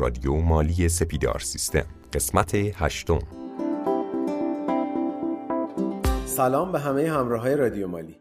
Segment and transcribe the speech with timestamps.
[0.00, 1.84] رادیو مالی سپیدار سیستم.
[2.12, 3.18] قسمت هشتم.
[6.26, 8.16] سلام به همه همراه های رادیو مالی.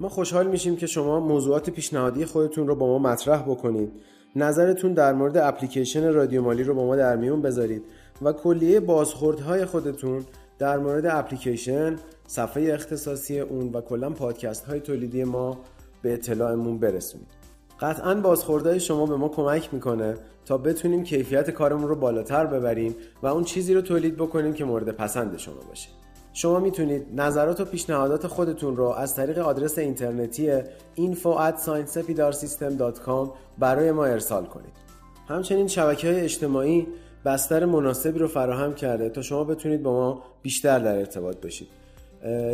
[0.00, 3.92] ما خوشحال میشیم که شما موضوعات پیشنهادی خودتون رو با ما مطرح بکنید.
[4.36, 7.82] نظرتون در مورد اپلیکیشن رادیو مالی رو با ما در میون بذارید
[8.22, 10.24] و کلیه بازخوردهای خودتون
[10.58, 11.96] در مورد اپلیکیشن
[12.26, 15.58] صفحه اختصاصی اون و کلا پادکست های تولیدی ما
[16.02, 17.39] به اطلاعمون برسونید.
[17.80, 23.26] قطعا بازخوردهای شما به ما کمک می‌کنه تا بتونیم کیفیت کارمون رو بالاتر ببریم و
[23.26, 25.88] اون چیزی رو تولید بکنیم که مورد پسند شما باشه
[26.32, 30.60] شما می‌تونید نظرات و پیشنهادات خودتون رو از طریق آدرس اینترنتی
[30.96, 34.72] info@sciencepidarsystem.com برای ما ارسال کنید.
[35.28, 36.86] همچنین شبکه های اجتماعی
[37.24, 41.68] بستر مناسبی رو فراهم کرده تا شما بتونید با ما بیشتر در ارتباط باشید.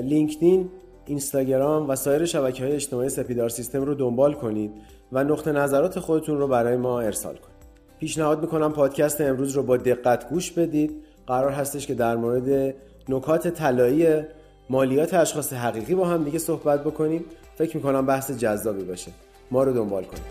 [0.03, 0.69] لینکدین،
[1.07, 4.71] اینستاگرام و سایر شبکه های اجتماعی سپیدار سیستم رو دنبال کنید
[5.13, 7.57] و نقطه نظرات خودتون رو برای ما ارسال کنید.
[8.01, 11.03] پیشنهاد می‌کنم پادکست امروز رو با دقت گوش بدید.
[11.27, 12.75] قرار هستش که در مورد
[13.09, 14.23] نکات طلایی
[14.71, 19.11] مالیات اشخاص حقیقی با هم دیگه صحبت بکنیم فکر می‌کنم بحث جذابی باشه
[19.51, 20.23] ما رو دنبال کنید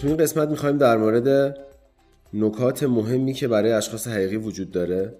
[0.00, 1.56] تو این قسمت می‌خوایم در مورد
[2.34, 5.14] نکات مهمی که برای اشخاص حقیقی وجود داره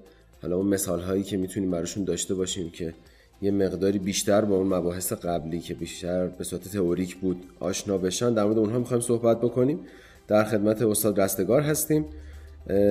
[0.46, 2.94] حالا اون مثال هایی که می‌تونیم براشون داشته باشیم که
[3.42, 8.34] یه مقداری بیشتر با اون مباحث قبلی که بیشتر به صورت تئوریک بود آشنا بشن
[8.34, 9.80] در مورد اونها می‌خوایم صحبت بکنیم.
[10.28, 12.04] در خدمت استاد رستگار هستیم.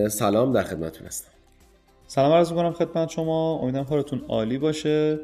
[0.09, 1.31] سلام در خدمتتون هستم.
[2.07, 3.59] سلام عرض می‌کنم خدمت شما.
[3.59, 5.19] امیدوارم کارتون عالی باشه.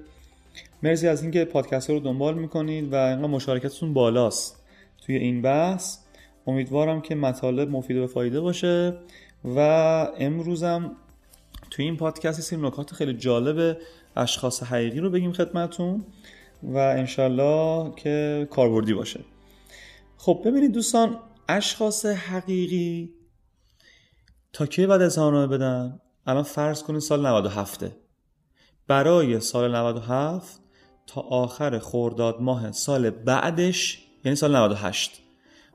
[0.83, 4.63] مرسی از اینکه پادکست رو دنبال می‌کنید و اینقدر مشارکتتون بالاست
[5.05, 5.97] توی این بحث.
[6.47, 8.93] امیدوارم که مطالب مفید و فایده باشه
[9.55, 9.59] و
[10.17, 10.91] امروزم
[11.71, 13.77] توی این پادکست سری نکات خیلی جالب
[14.15, 16.05] اشخاص حقیقی رو بگیم خدمتون
[16.63, 19.19] و انشالله که کاربردی باشه.
[20.17, 23.13] خب ببینید دوستان اشخاص حقیقی
[24.53, 27.85] تا کی بعد اظهارنامه بدن؟ الان فرض کنید سال 97
[28.87, 30.61] برای سال 97
[31.07, 35.21] تا آخر خرداد ماه سال بعدش یعنی سال 98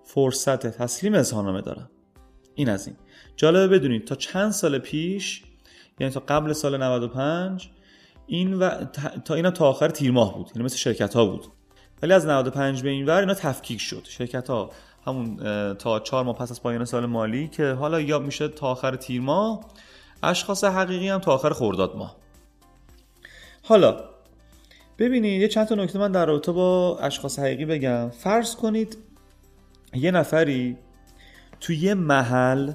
[0.04, 1.88] فرصت تسلیم اظهارنامه دارن
[2.54, 2.96] این از این.
[3.36, 5.42] جالبه بدونید تا چند سال پیش
[6.00, 7.70] یعنی تا قبل سال 95
[8.26, 8.84] این و
[9.24, 10.50] تا اینا تا آخر تیر ماه بود.
[10.54, 11.46] یعنی مثل شرکت ها بود.
[12.02, 14.04] ولی از 95 به این ور اینا تفکیک شد.
[14.04, 14.70] شرکت ها
[15.06, 15.36] همون
[15.74, 19.20] تا چهار ماه پس از پایان سال مالی که حالا یا میشه تا آخر تیر
[19.20, 19.60] ماه
[20.22, 22.16] اشخاص حقیقی هم تا آخر خرداد ماه.
[23.62, 24.04] حالا
[24.98, 28.10] ببینید یه چند تا نکته من در رابطه با اشخاص حقیقی بگم.
[28.10, 28.98] فرض کنید
[29.94, 30.76] یه نفری
[31.60, 32.72] تو یه محل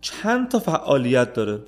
[0.00, 1.60] چند تا فعالیت داره.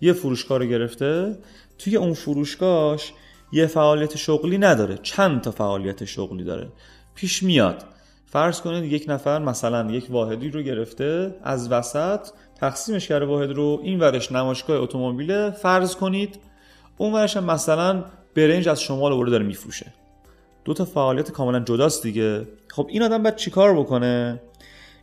[0.00, 1.38] یه فروشگاه رو گرفته
[1.78, 3.12] توی اون فروشگاهش
[3.52, 6.68] یه فعالیت شغلی نداره چند تا فعالیت شغلی داره.
[7.14, 7.84] پیش میاد.
[8.26, 12.20] فرض کنید یک نفر مثلا یک واحدی رو گرفته از وسط
[12.54, 16.38] تقسیمش کرده واحد رو این ورش نمایشگاه اتومبیل فرض کنید
[16.96, 18.04] اون ورش هم مثلا
[18.36, 19.92] برنج از شمال آورده داره میفروشه.
[20.64, 22.48] دو تا فعالیت کاملا جداست دیگه.
[22.68, 24.40] خب این آدم باید چیکار بکنه؟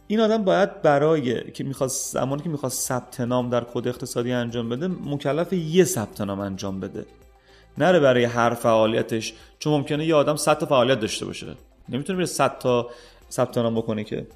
[0.07, 4.69] این آدم باید برای که می‌خواد زمانی که می‌خواد ثبت نام در کد اقتصادی انجام
[4.69, 7.05] بده مکلف یه ثبت نام انجام بده.
[7.77, 11.55] نره برای هر فعالیتش چون ممکنه یه آدم 100 تا فعالیت داشته باشه.
[11.89, 12.89] نمی‌تونه بره 100 تا
[13.31, 14.27] ثبت نام بکنه که.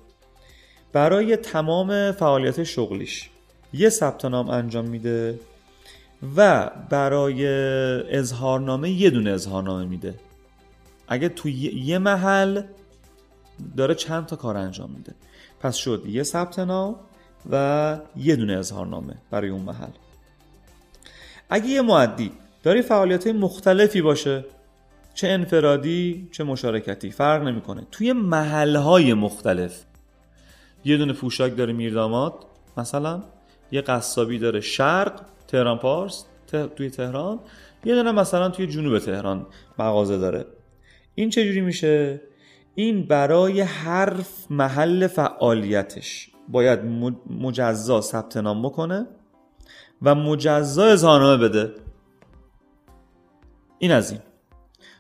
[0.94, 3.30] برای تمام فعالیت شغلیش
[3.74, 5.40] یه ثبت نام انجام میده
[6.38, 7.48] و برای
[8.18, 10.16] اظهارنامه یه دونه اظهارنامه میده.
[11.08, 12.62] اگه تو یه محل
[13.78, 15.14] داره چند تا کار انجام میده.
[15.62, 16.96] پس شد یه ثبت نام
[17.52, 19.92] و یه دونه اظهارنامه برای اون محل.
[21.50, 22.32] اگه یه معدی
[22.64, 24.46] داره فعالیت مختلفی باشه
[25.14, 27.88] چه انفرادی چه مشارکتی فرق نمی‌کنه.
[27.92, 29.84] توی محلهای مختلف
[30.86, 32.34] یه دونه پوشاک داره میرداماد
[32.78, 33.24] مثلا
[33.72, 36.26] یه قصابی داره شرق تهران پارس
[36.76, 37.40] توی تهران
[37.86, 39.48] یه دونه مثلا توی جنوب تهران
[39.80, 40.46] مغازه داره.
[41.16, 42.22] این چجوری میشه؟
[42.76, 44.14] این برای هر
[44.50, 46.32] محل فعالیتش.
[46.48, 46.80] باید
[47.30, 49.08] مجزا ثبت نام بکنه
[50.02, 51.72] و مجزا اظهارنامه بده.
[53.80, 54.20] این از این.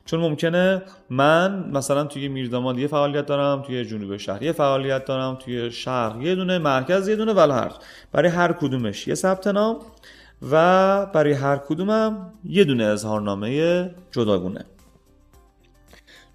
[0.05, 5.35] چون ممکنه من مثلا توی میرداماد یه فعالیت دارم توی جنوب شهر یه فعالیت دارم
[5.35, 7.71] توی شهر یه دونه مرکز یه دونه ولی هر.
[8.11, 9.79] برای هر کدومش یه ثبت نام
[10.51, 14.65] و برای هر کدومم یه دونه اظهارنامه جداگونه.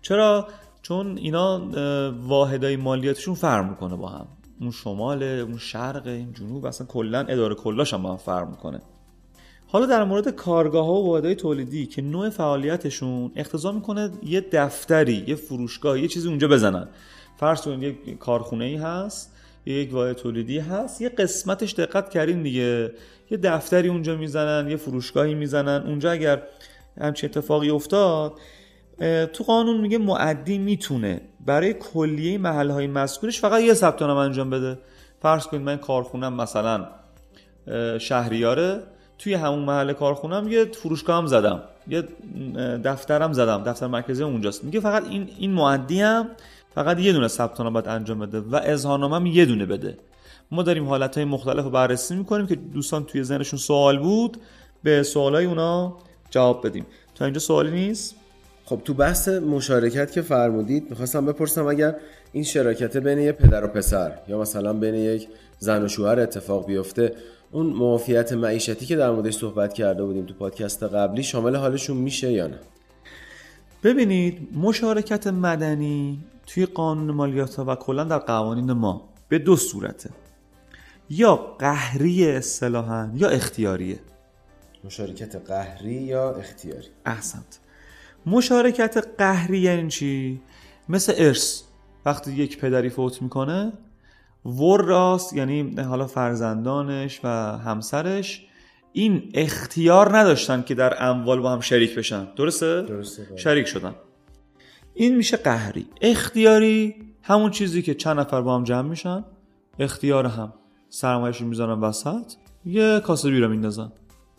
[0.02, 0.48] چرا؟
[0.88, 1.62] چون اینا
[2.26, 4.26] واحدای مالیاتشون فرق می‌کنه با هم.
[4.60, 8.80] اون شمال اون شرق این جنوب اصلا کلا اداره کلاش هم با هم فرق می‌کنه.
[9.66, 15.24] حالا در مورد کارگاه ها و واحدهای تولیدی که نوع فعالیتشون اقتضا می‌کنه یه دفتری
[15.26, 16.88] یه فروشگاه یه چیزی اونجا بزنن.
[17.36, 19.36] فرض کنید یک کارخونه ای هست
[19.66, 22.92] یک واحد تولیدی هست یه قسمتش دقت کردین دیگه.
[23.30, 25.86] یه دفتری اونجا می‌زنن یه فروشگاهی می‌زنن.
[25.86, 26.42] اونجا اگر
[27.00, 28.32] همچین اتفاقی افتاد
[29.32, 31.20] تو قانون میگه معدی می‌تونه.
[31.46, 34.78] برای کلیه محل های مسکونش فقط یه ثبت نام انجام بده.
[35.22, 36.86] فرض کنید من کارخونم مثلا
[37.98, 38.82] شهریاره.
[39.18, 41.62] توی همون محل کارخونم یه فروشگاه هم زدم.
[41.88, 42.04] یه
[42.84, 43.62] دفترم زدم.
[43.62, 44.64] دفتر مرکزی اونجاست.
[44.64, 46.28] میگه فقط این این معدی هم
[46.74, 49.98] فقط یه دونه ثبت نام باید انجام بده و اظهارنامه هم یه دونه بده.
[50.50, 54.36] ما داریم حالت های مختلف رو بررسی می‌کنیم که دوستان توی ذهنشون سوال بود
[54.82, 55.96] به سوالای اونا
[56.30, 56.86] جواب بدیم.
[57.14, 58.14] تا اینجا سوالی نیست؟
[58.68, 61.96] خب تو بحث مشارکت که فرمودید می‌خواستم بپرسم اگر
[62.32, 65.28] این شراکت بین یه پدر و پسر یا مثلا بین یک
[65.58, 67.14] زن و شوهر اتفاق بیفته
[67.52, 72.32] اون معافیت معیشتی که در موردش صحبت کرده بودیم تو پادکست قبلی شامل حالشون میشه
[72.32, 72.58] یا نه؟
[73.82, 80.10] ببینید مشارکت مدنی توی قانون مالیات و کلا در قوانین ما به دو صورته.
[81.10, 83.98] یا قهری اصطلاحا یا اختیاریه.
[84.84, 87.65] مشارکت قهری یا اختیاری؟ احسنت.
[88.26, 90.40] مشارکت قهری یعنی چی؟
[90.88, 91.62] مثل ارث
[92.06, 93.72] وقتی یک پدری فوت می‌کنه
[94.44, 97.28] ور راست یعنی حالا فرزندانش و
[97.58, 98.46] همسرش
[98.92, 102.28] این اختیار نداشتن که در اموال با هم شریک بشن.
[102.36, 103.36] درسته؟ درسته بله.
[103.36, 103.94] شریک شدن.
[104.94, 105.86] این میشه قهری.
[106.00, 109.24] اختیاری همون چیزی که چند نفر با هم جمع میشن.
[109.78, 110.52] اختیار هم.
[110.88, 112.32] سرمایهشون می‌ذارن وسط
[112.64, 113.92] یه کاسه بیرا میندازن.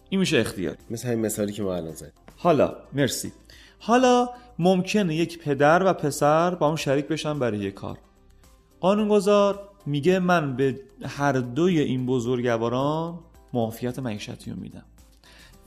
[0.10, 0.78] این میشه اختیاری.
[0.90, 2.12] مثل همین مثالی که ما الان زدیم.
[2.38, 3.32] حالا مرسی.
[3.80, 4.30] حالا
[4.60, 7.98] ممکنه یک پدر و پسر با هم شریک بشن برای یک کار.
[8.80, 13.20] قانونگذار میگه من به هر دوی این بزرگواران
[13.54, 14.86] معافیت معیشتی رو میدم.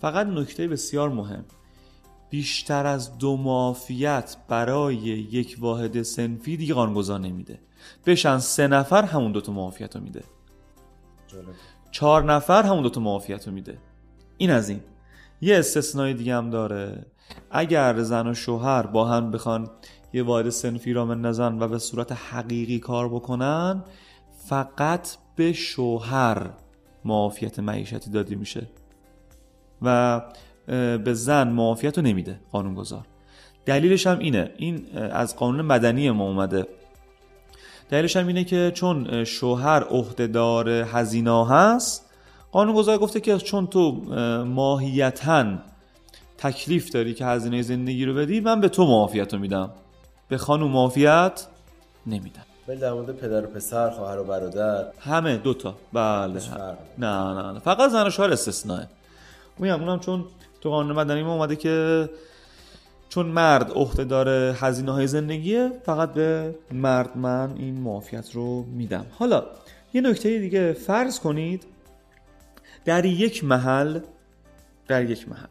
[0.00, 1.44] فقط نکته بسیار مهم.
[2.30, 7.58] بیشتر از دو معافیت برای یک واحد سنفی دیگه قانونگذار نمیده.
[8.06, 10.24] بشن سه نفر همون دوتا معافیت رو میده.
[11.90, 13.78] چهار نفر همون دوتا معافیت رو میده.
[14.36, 14.80] این از این.
[15.40, 17.06] یه استثنای دیگه هم داره.
[17.50, 19.70] اگر زن و شوهر با هم بخوان
[20.12, 23.84] یه واحد سنفی را بندازن و به صورت حقیقی کار بکنن
[24.48, 26.50] فقط به شوهر
[27.04, 28.66] معافیت معیشتی داده میشه
[29.82, 30.20] و
[31.04, 33.06] به زن معافیت رو نمیده قانونگذار.
[33.66, 34.50] دلیلش هم اینه.
[34.56, 36.66] این از قانون مدنی ما اومده.
[37.88, 42.09] دلیلش هم اینه که چون شوهر عهدهدار هزینه هست
[42.52, 43.92] قانونگذار گفته که چون تو
[44.44, 45.44] ماهیتا
[46.38, 49.70] تکلیف داری که هزینه زندگی رو بدی من به تو معافیت رو میدم.
[50.28, 51.46] به خانوم معافیت
[52.06, 52.42] نمیدم.
[52.68, 54.86] ولی در مورد پدر و پسر خواهر و برادر.
[55.00, 56.40] همه دوتا بله.
[56.98, 57.58] نه نه نه.
[57.58, 58.88] فقط زن و شوهر استثنائه
[59.58, 60.24] میگم اونم چون
[60.60, 62.08] تو قانون مدنی ما اومده که
[63.08, 69.06] چون مرد عهدهدار هزینه های زندگیه فقط به مرد من این معافیت رو میدم.
[69.18, 69.44] حالا
[69.94, 71.64] یه نکته دیگه فرض کنید
[72.84, 74.00] در یک محل
[74.88, 75.46] در یک محل.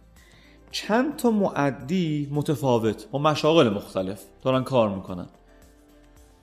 [0.72, 5.28] چند تا معدی متفاوت با مشاغل مختلف دارن کار می‌کنن.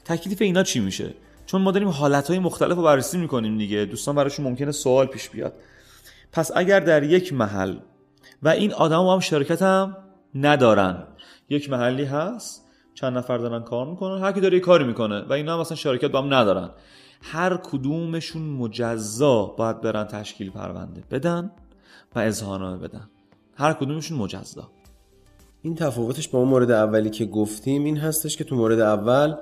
[0.05, 1.15] تکلیف اینا چی میشه؟
[1.47, 3.85] چون ما داریم حالتهای مختلف رو بررسی می‌کنیم دیگه.
[3.85, 5.53] دوستان براشون ممکنه سوال پیش بیاد.
[6.33, 7.77] پس اگر در یک محل
[8.43, 9.97] و این آدم هم شرکت هم
[10.35, 11.07] ندارن.
[11.49, 15.33] یک محلی هست چند نفر دارن کار می‌کنن هر کی داره یه کاری می‌کنه و
[15.33, 16.71] اینا هم اصلا شرکت با هم ندارن.
[17.23, 21.51] هر کدومشون مجزا باید برن تشکیل پرونده بدن
[22.15, 23.09] و اظهارنامه بدن.
[23.55, 24.69] هر کدومشون مجزا.
[25.63, 29.35] این تفاوتش با اون مورد اولی که گفتیم این هستش که تو مورد اول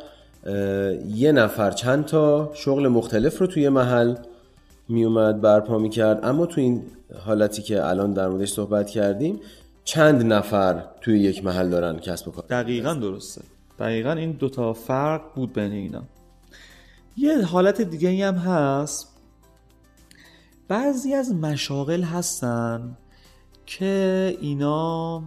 [1.15, 4.15] یه نفر چند تا شغل مختلف رو توی محل
[4.89, 6.83] میومد برپا می‌کرد اما تو این
[7.27, 9.41] حالتی که الان در موردش صحبت کردیم
[9.85, 12.45] چند نفر توی یک محل دارن کسب و کار.
[12.51, 13.43] دقیقا درسته.
[13.79, 16.03] دقیقا این دوتا فرق بود بین اینا.
[17.17, 19.17] یه حالت دیگه هم هست.
[20.69, 22.97] بعضی از مشاغل هستن
[23.67, 25.23] که اینا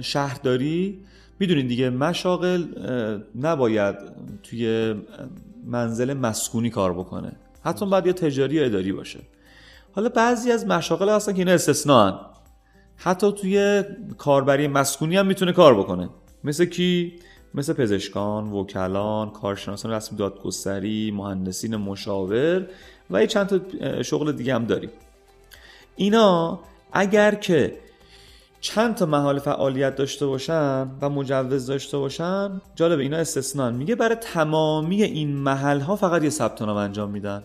[0.00, 1.00] شهرداری.
[1.40, 2.64] می‌دونین دیگه مشاغل
[3.40, 3.96] نباید
[4.42, 4.94] توی
[5.66, 7.32] منزل مسکونی کار بکنه.
[7.64, 9.20] حتی باید یا تجاری یا اداری باشه.
[9.92, 12.20] حالا بعضی از مشاغل هستن که اینا استثنان
[12.96, 13.84] حتی توی
[14.18, 16.08] کاربری مسکونی هم می‌تونه کار بکنه.
[16.44, 17.12] مثل کی؟
[17.54, 22.66] مثل پزشکان، وکلان، کارشناسان رسمی دادگستری، مهندسین مشاور
[23.10, 24.90] و یه چند تا شغل دیگه هم داریم.
[25.96, 26.60] اینا
[26.92, 27.76] اگر که
[28.60, 33.74] چند تا محال فعالیت داشته باشن و مجوز داشته باشن جالب اینا استثنان.
[33.74, 37.42] میگه برای تمامی این محل ها فقط یه ثبت نام انجام میدن.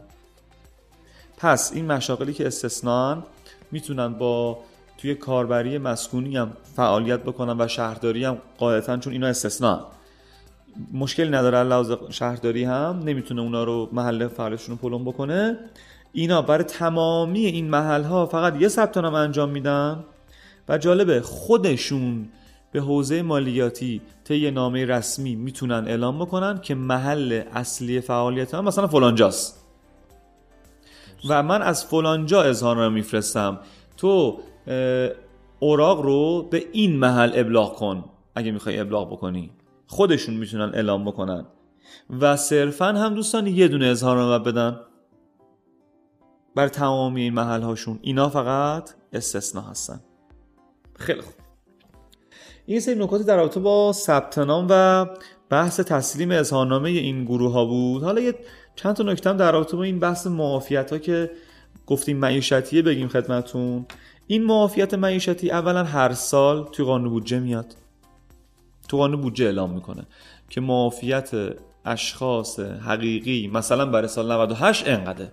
[1.38, 3.24] پس این مشاغلی که استثنان
[3.72, 4.60] می‌تونن با
[4.98, 9.86] توی کاربری مسکونی هم فعالیت بکنن و شهرداری هم قاعدتا چون اینا استثنان
[10.94, 15.58] مشکلی نداره لحاظ شهرداری هم نمی‌تونه اونا رو محل فعالشون رو پلم بکنه.
[16.14, 20.04] اینا برای تمامی این محل ها فقط یه ثبت نام انجام میدن
[20.70, 22.30] و جالبه خودشون
[22.72, 28.88] به حوزه مالیاتی طی نامه رسمی می‌تونن اعلام بکنن که محل اصلی فعالیت هم مثلا
[28.88, 29.60] فلانجاست.
[31.30, 33.60] و من از فلانجا اظهار رو میفرستم.
[33.98, 34.40] تو
[35.60, 38.06] اوراق رو به این محل ابلاغ کن
[38.36, 39.52] اگه می‌خوای ابلاغ بکنی.
[39.88, 41.46] خودشون می‌تونن اعلام بکنن.
[42.10, 44.80] و صرفا هم دوستان یه دونه اظهار بدن.
[46.56, 50.00] بر تمامی این محل هاشون اینا فقط استثنا هستن.
[51.00, 51.34] خیلی خوب.
[52.66, 55.06] این سری نکاتی در رابطه با ثبت نام و
[55.50, 58.04] بحث تسلیم اظهارنامه این گروه ها بود.
[58.04, 58.36] حالا یه
[58.76, 61.32] چند تا نکته در رابطه با این بحث معافیت ها که
[61.88, 63.86] گفتیم معیشتیه بگیم خدمتون.
[64.28, 67.76] این معافیت معیشتی اولا هر سال توی قانون بودجه میاد.
[68.88, 70.06] تو قانون بودجه اعلام می‌کنه
[70.50, 71.32] که معافیت
[71.86, 75.28] اشخاص حقیقی مثلا برای سال 98 انقدر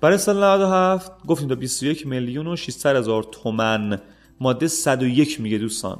[0.00, 4.00] برای سال 97 گفتیم تا 21 میلیون و 600 هزار تومن.
[4.40, 5.98] ماده 101 میگه دوستان.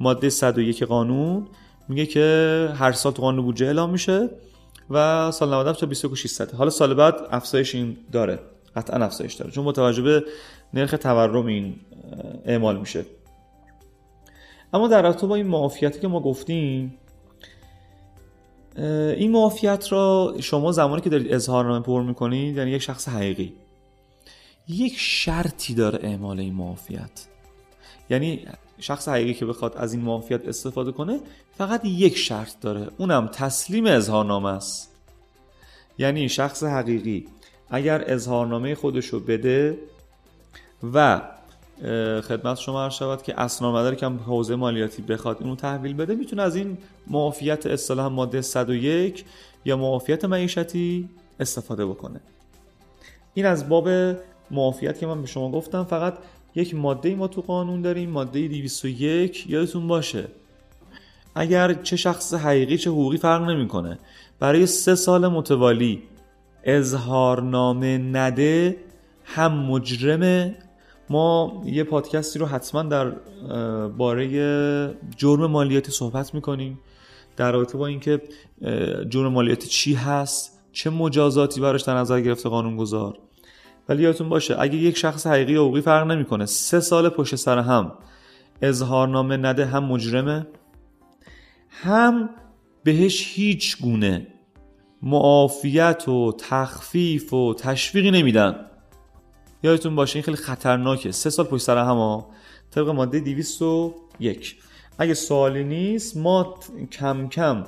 [0.00, 1.46] ماده 101 قانون
[1.88, 4.30] میگه که هر سال تو قانون بودجه اعلام میشه
[4.90, 8.38] و سال 97 تا 21 600 حالا سال بعد افزایش این داره.
[8.78, 9.50] قطعا افزایش داره.
[9.50, 10.24] چون متوجه به
[10.74, 11.74] نرخ تورم این
[12.44, 13.04] اعمال میشه.
[14.72, 16.94] اما در رابطه با این معافیتی که ما گفتیم
[19.16, 23.52] این معافیت را شما زمانی که دارید اظهارنامه پر می‌کنید یعنی یک شخص حقیقی.
[24.68, 27.26] یک شرطی داره اعمال این معافیت.
[28.10, 28.46] یعنی
[28.78, 31.20] شخص حقیقی که بخواد از این معافیت استفاده کنه
[31.58, 32.88] فقط یک شرط داره.
[32.98, 34.94] اونم تسلیم اظهارنامه است.
[35.98, 37.26] یعنی شخص حقیقی.
[37.70, 39.78] اگر اظهارنامه خودش رو بده
[40.94, 41.20] و
[42.22, 46.42] خدمت شما عرض شود که اسناد که هم حوزه مالیاتی بخواد اینو تحویل بده می‌تونه
[46.42, 49.24] از این معافیت اصطلاح ماده 101
[49.64, 51.08] یا معافیت معیشتی
[51.40, 52.20] استفاده بکنه.
[53.34, 53.88] این از باب
[54.50, 56.18] معافیت که من به شما گفتم فقط
[56.54, 60.24] یک ماده ما تو قانون داریم ماده 201 یادتون باشه.
[61.34, 63.98] اگر چه شخص حقیقی چه حقوقی فرق نمی‌کنه.
[64.40, 66.02] برای سه سال متوالی
[66.64, 68.76] اظهارنامه نده
[69.24, 70.56] هم مجرمه
[71.10, 73.10] ما یه پادکستی رو حتما در
[73.88, 76.80] باره جرم مالیاتی صحبت می‌کنیم
[77.36, 78.22] در رابطه با اینکه
[79.08, 83.18] جرم مالیاتی چی هست چه مجازاتی براش در نظر گرفته قانون گذار
[83.88, 87.58] ولی یادتون باشه اگه یک شخص حقیقی یا حقوقی فرق نمی‌کنه سه سال پشت سر
[87.58, 87.92] هم
[88.62, 90.46] اظهارنامه نده هم مجرمه
[91.68, 92.30] هم
[92.84, 94.26] بهش هیچ گونه
[95.02, 98.66] معافیت و تخفیف و تشویقی نمیدن.
[99.62, 101.12] یادتون باشه این خیلی خطرناکه.
[101.12, 102.24] سه سال پشت سر هم
[102.70, 104.56] طبق ماده 201
[104.98, 106.54] اگه سوالی نیست ما
[106.92, 107.64] کم کم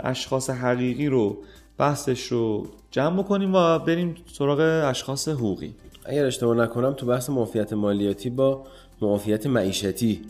[0.00, 1.36] اشخاص حقیقی رو
[1.78, 5.74] بحثش رو جمع بکنیم و بریم سراغ اشخاص حقوقی.
[6.04, 8.64] اگر اشتباه نکنم تو بحث معافیت مالیاتی با
[9.00, 10.22] معافیت معیشتی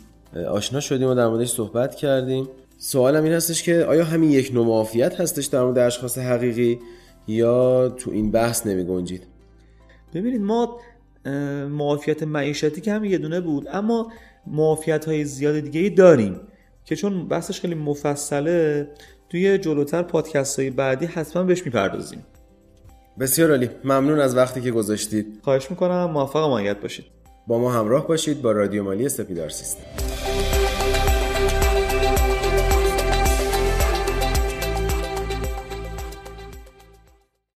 [0.50, 2.48] آشنا شدیم و در موردش صحبت کردیم.
[2.78, 6.78] سوالم این هستش که آیا همین یک نوع معافیت هستش در مورد اشخاص حقیقی
[7.28, 9.22] یا تو این بحث نمی گنجید؟
[10.14, 10.80] ببینید ما
[11.68, 14.12] معافیت معیشتی که هم یه دونه بود اما
[14.46, 16.40] معافیت های زیاد دیگه ای داریم
[16.84, 18.88] که چون بحثش خیلی مفصله
[19.28, 22.24] توی جلوتر پادکست های بعدی حتما بهش می‌پردازیم.
[23.20, 23.70] بسیار عالی.
[23.84, 25.40] ممنون از وقتی که گذاشتید.
[25.42, 27.04] خواهش می‌کنم موفق مایت باشید.
[27.46, 30.35] با ما همراه باشید با رادیو مالی سپیدار سیستم.